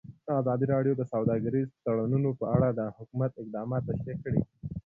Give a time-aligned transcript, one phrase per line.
[0.39, 4.41] ازادي راډیو د سوداګریز تړونونه په اړه د حکومت اقدامات تشریح کړي.